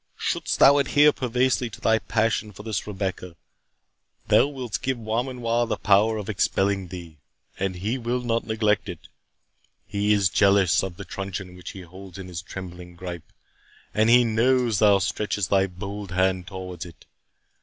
[0.17, 3.35] Shouldst thou adhere perversely to thy passion for this Rebecca,
[4.29, 7.19] thou wilt give Beaumanoir the power of expelling thee,
[7.59, 9.09] and he will not neglect it.
[9.85, 13.31] He is jealous of the truncheon which he holds in his trembling gripe,
[13.93, 17.05] and he knows thou stretchest thy bold hand towards it.